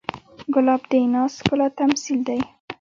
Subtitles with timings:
[0.53, 2.39] ګلاب د ناز ښکلا تمثیل دی.